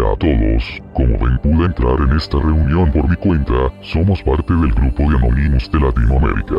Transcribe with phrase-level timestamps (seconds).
[0.00, 4.54] Hola a todos, como ven pude entrar en esta reunión por mi cuenta, somos parte
[4.54, 6.54] del grupo de Anonymous de Latinoamérica.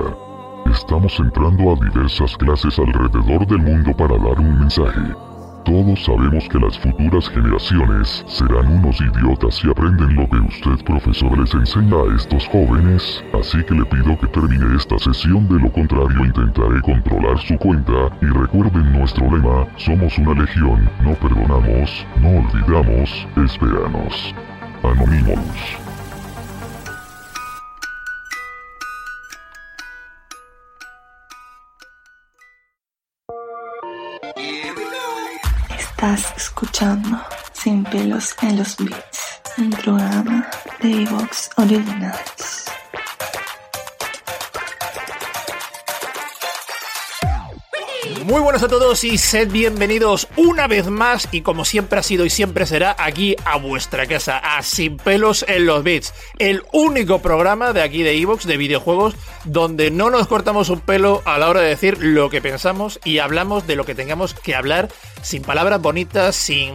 [0.72, 5.31] Estamos entrando a diversas clases alrededor del mundo para dar un mensaje.
[5.66, 11.38] Todos sabemos que las futuras generaciones serán unos idiotas si aprenden lo que usted profesor
[11.38, 15.72] les enseña a estos jóvenes, así que le pido que termine esta sesión de lo
[15.72, 22.30] contrario intentaré controlar su cuenta y recuerden nuestro lema, somos una legión, no perdonamos, no
[22.40, 24.34] olvidamos, esperanos.
[24.84, 25.91] Anonymous.
[36.02, 37.22] Estás escuchando
[37.54, 40.50] Sin pelos en los beats, un programa
[40.82, 42.51] de Evox Originals.
[48.32, 52.26] Muy buenas a todos y sed bienvenidos una vez más y como siempre ha sido
[52.26, 57.20] y siempre será aquí a vuestra casa, a Sin pelos en los beats, el único
[57.20, 61.50] programa de aquí de Evox de videojuegos donde no nos cortamos un pelo a la
[61.50, 64.88] hora de decir lo que pensamos y hablamos de lo que tengamos que hablar
[65.22, 66.72] sin palabras bonitas, sin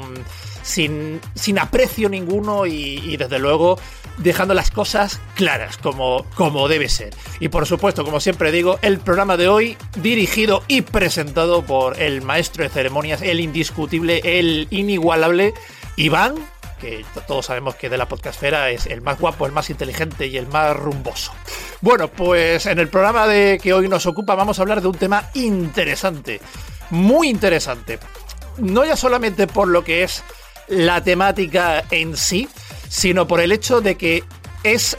[0.67, 3.79] sin, sin aprecio ninguno y, desde luego
[4.19, 7.15] dejando las cosas claras como, como debe ser.
[7.39, 12.23] Y por supuesto, como siempre digo, el programa de hoy dirigido y presentado por el
[12.23, 15.53] maestro de ceremonias, el indiscutible, el inigualable
[15.97, 16.35] Iván,
[16.81, 20.37] que todos sabemos que de la podcastfera es el más guapo, el más inteligente y
[20.37, 21.33] el más rumboso.
[21.81, 24.97] Bueno, pues en el programa de que hoy nos ocupa vamos a hablar de un
[24.97, 26.41] tema interesante,
[26.91, 27.99] muy interesante.
[28.59, 30.25] No ya solamente por lo que es
[30.69, 32.49] la temática en sí,
[32.89, 34.25] sino por el hecho de que
[34.63, 34.97] es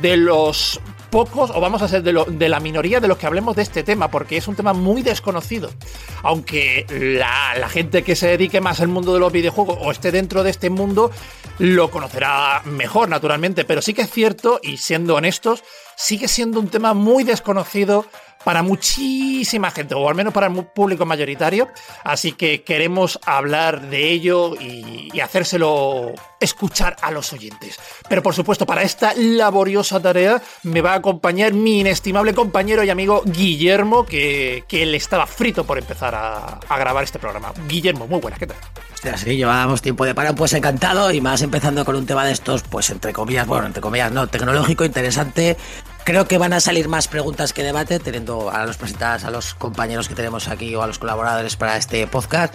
[0.00, 3.26] de los pocos, o vamos a ser de, lo, de, la minoría de los que
[3.26, 5.70] hablemos de este tema, porque es un tema muy desconocido.
[6.22, 10.12] Aunque la, la, gente que se dedique más al mundo de los videojuegos o esté
[10.12, 11.10] dentro de este mundo,
[11.58, 13.64] lo conocerá mejor, naturalmente.
[13.64, 15.64] Pero sí que es cierto, y siendo honestos,
[15.96, 18.06] sigue siendo un tema muy desconocido
[18.44, 21.68] para muchísima gente, o al menos para el público mayoritario.
[22.04, 27.78] Así que queremos hablar de ello y, hacérselo escuchar a los oyentes.
[28.08, 32.88] Pero por supuesto, para esta laboriosa tarea me va a acompañar mi inestimable compañero y
[32.88, 37.52] amigo Guillermo, que, que él estaba frito por empezar a, grabar este programa.
[37.68, 38.56] Guillermo, muy buenas, ¿qué tal?
[39.16, 42.62] Sí, llevábamos tiempo de paro, pues encantado, y más empezando con un tema de estos,
[42.62, 45.56] pues entre comillas, bueno, entre comillas, no, tecnológico, interesante,
[46.04, 49.54] Creo que van a salir más preguntas que debate, teniendo a los presentadas a los
[49.54, 52.54] compañeros que tenemos aquí o a los colaboradores para este podcast.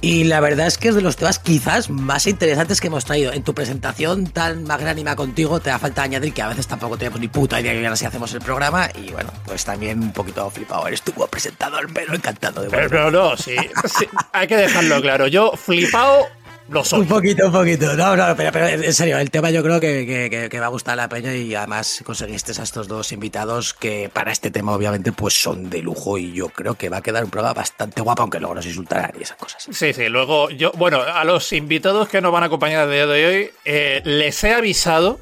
[0.00, 3.32] Y la verdad es que es de los temas quizás más interesantes que hemos traído.
[3.32, 7.18] En tu presentación tan magnánima contigo, te da falta añadir que a veces tampoco tenemos
[7.18, 8.88] ni puta idea de ahora si hacemos el programa.
[8.94, 10.86] Y bueno, pues también un poquito flipado.
[10.86, 13.56] Eres tú como presentador, pero encantado de Pero, pero no, sí,
[13.98, 15.26] sí, hay que dejarlo claro.
[15.26, 16.28] Yo flipado
[16.68, 17.00] lo soy.
[17.00, 17.94] Un poquito, un poquito.
[17.94, 20.70] No, no, pero, pero, en serio, el tema yo creo que, que, que, va a
[20.70, 24.72] gustar a la peña y además conseguiste a estos dos invitados que para este tema
[24.72, 28.00] obviamente pues son de lujo y yo creo que va a quedar un programa bastante
[28.00, 29.66] guapo aunque luego nos insultarán y esas cosas.
[29.70, 33.06] Sí, sí, luego yo, bueno, a los invitados que nos van a acompañar el día
[33.06, 35.20] de hoy eh, les he avisado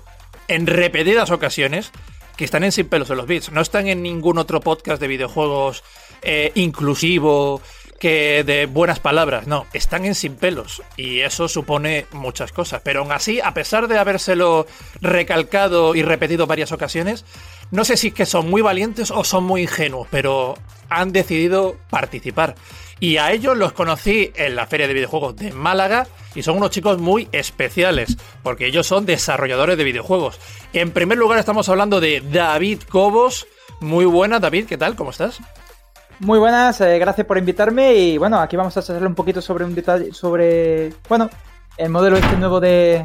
[0.48, 1.92] en repetidas ocasiones
[2.36, 3.50] que están en Sin Pelos en los Beats.
[3.50, 5.82] No están en ningún otro podcast de videojuegos
[6.22, 7.60] eh, inclusivo,
[7.98, 12.80] que de buenas palabras, no, están en sin pelos y eso supone muchas cosas.
[12.84, 14.66] Pero aún así, a pesar de habérselo
[15.00, 17.24] recalcado y repetido varias ocasiones,
[17.70, 20.56] no sé si es que son muy valientes o son muy ingenuos, pero
[20.88, 22.54] han decidido participar.
[22.98, 26.70] Y a ellos los conocí en la Feria de Videojuegos de Málaga y son unos
[26.70, 30.38] chicos muy especiales, porque ellos son desarrolladores de videojuegos.
[30.72, 33.46] En primer lugar estamos hablando de David Cobos.
[33.80, 34.96] Muy buena, David, ¿qué tal?
[34.96, 35.40] ¿Cómo estás?
[36.18, 39.64] Muy buenas, eh, gracias por invitarme y bueno, aquí vamos a hacerle un poquito sobre
[39.64, 41.28] un detalle, sobre, bueno,
[41.76, 43.04] el modelo este nuevo de,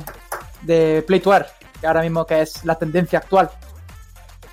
[0.62, 1.46] de Play to Earn,
[1.82, 3.50] que ahora mismo que es la tendencia actual.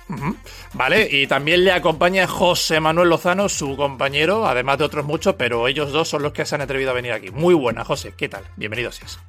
[0.09, 0.35] Uh -huh.
[0.73, 5.67] Vale, y también le acompaña José Manuel Lozano, su compañero, además de otros muchos, pero
[5.69, 7.31] ellos dos son los que se han atrevido a venir aquí.
[7.31, 8.43] Muy buena, José, ¿qué tal?
[8.57, 9.19] Bienvenido seas.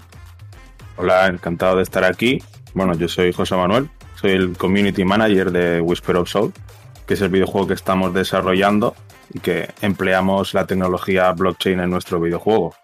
[0.96, 2.42] Hola, encantado de estar aquí.
[2.74, 6.52] Bueno, yo soy José Manuel, soy el Community Manager de Whisper of Soul,
[7.06, 8.96] que es el videojuego que estamos desarrollando
[9.32, 12.74] y que empleamos la tecnología blockchain en nuestro videojuego.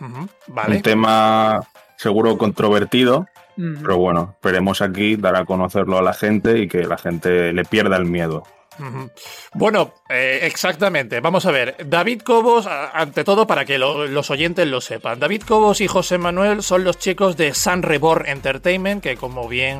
[0.00, 0.28] Uh -huh.
[0.48, 0.76] Vale.
[0.76, 1.60] Un tema
[1.96, 3.26] seguro controvertido,
[3.56, 3.80] uh -huh.
[3.82, 7.64] pero bueno, esperemos aquí dar a conocerlo a la gente y que la gente le
[7.64, 8.42] pierda el miedo.
[8.78, 9.10] Uh -huh.
[9.54, 11.20] Bueno, eh, exactamente.
[11.20, 11.76] Vamos a ver.
[11.86, 15.18] David Cobos, ante todo, para que lo, los oyentes lo sepan.
[15.18, 19.78] David Cobos y José Manuel son los chicos de Sun Reborn Entertainment, que como bien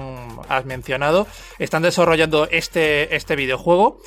[0.49, 1.27] has mencionado,
[1.59, 4.01] están desarrollando este, este videojuego.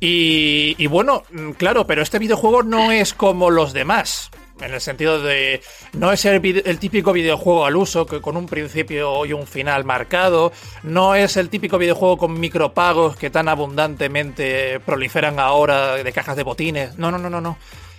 [0.00, 1.24] Y, y, bueno,
[1.56, 4.30] claro, pero este videojuego no es como los demás.
[4.60, 5.60] en el sentido de
[5.92, 9.84] no es el, el, típico videojuego al uso que con un principio y un final
[9.84, 10.52] marcado,
[10.82, 16.44] no es el típico videojuego con micropagos que tan abundantemente proliferan ahora de cajas de
[16.44, 16.96] botines.
[16.96, 17.58] No, no, no, no, no.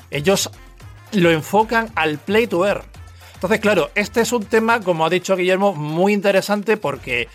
[0.09, 0.49] Ellos
[1.13, 2.83] lo enfocan al play to earn.
[3.35, 7.29] Entonces, claro, este es un tema, como ha dicho Guillermo, muy interesante porque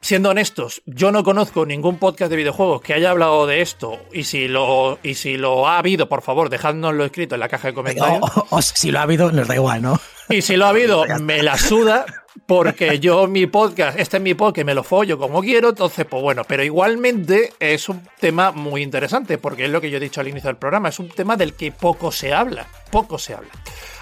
[0.00, 3.98] siendo honestos, yo no conozco ningún podcast de videojuegos que haya hablado de esto.
[4.12, 7.68] Y si lo, y si lo ha habido, por favor, dejádnoslo escrito en la caja
[7.68, 8.20] de comentarios.
[8.50, 10.00] O, si lo ha habido, nos da igual, ¿no?
[10.28, 12.06] Y si lo ha habido, me la suda,
[12.46, 15.70] porque yo mi podcast, este es mi podcast, me lo follo como quiero.
[15.70, 19.98] Entonces, pues bueno, pero igualmente es un tema muy interesante, porque es lo que yo
[19.98, 23.18] he dicho al inicio del programa, es un tema del que poco se habla, poco
[23.18, 23.50] se habla.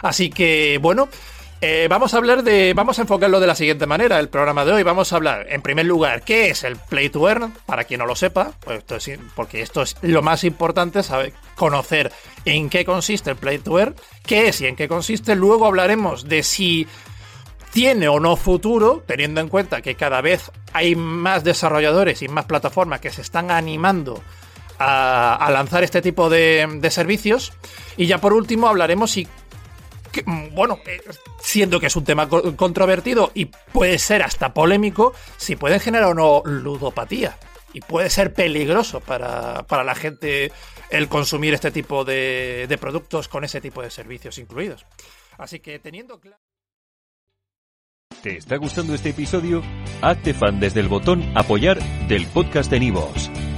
[0.03, 1.09] Así que, bueno.
[1.61, 2.73] Eh, vamos a hablar de.
[2.73, 4.21] Vamos a enfocarlo de la siguiente manera.
[4.21, 4.83] El programa de hoy.
[4.85, 7.53] Vamos a hablar, en primer lugar, qué es el Play to Earn.
[7.67, 11.33] Para quien no lo sepa, pues esto es, porque esto es lo más importante, saber
[11.57, 12.13] conocer
[12.45, 15.35] en qué consiste el Play to Earn, qué es y en qué consiste.
[15.35, 16.87] Luego hablaremos de si
[17.73, 22.45] tiene o no futuro, teniendo en cuenta que cada vez hay más desarrolladores y más
[22.45, 24.23] plataformas que se están animando
[24.79, 27.53] a, lanzar este tipo de, de servicios.
[27.97, 29.27] Y ya por último hablaremos si
[30.25, 31.01] Mm, bueno, eh,
[31.41, 36.15] siendo que es un tema controvertido y puede ser hasta polémico, si puede generar o
[36.15, 37.39] no ludopatía.
[37.73, 40.53] Y puede ser peligroso para, la gente
[40.91, 44.87] el consumir este tipo de, de productos con ese tipo de servicios incluidos.
[45.37, 46.39] Así que teniendo claro...
[48.23, 49.63] ¿Te está gustando este episodio?
[50.03, 51.79] Hazte fan desde el botón apoyar
[52.09, 53.31] del podcast de Nivos.